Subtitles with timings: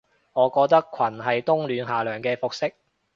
[0.33, 2.73] 我覺得裙係冬暖夏涼嘅服飾